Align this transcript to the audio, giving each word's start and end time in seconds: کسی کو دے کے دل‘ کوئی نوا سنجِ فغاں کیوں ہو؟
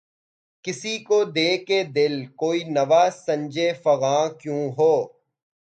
کسی 0.65 0.97
کو 0.99 1.23
دے 1.35 1.49
کے 1.67 1.79
دل‘ 1.95 2.15
کوئی 2.35 2.63
نوا 2.75 3.03
سنجِ 3.25 3.55
فغاں 3.83 4.23
کیوں 4.41 4.63
ہو؟ 4.77 4.93